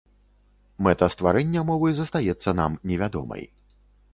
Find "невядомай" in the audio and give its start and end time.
2.93-3.43